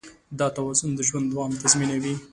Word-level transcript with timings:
دا 0.39 0.47
توازن 0.55 0.89
د 0.95 0.99
ژوند 1.07 1.25
دوام 1.31 1.51
تضمینوي. 1.61 2.15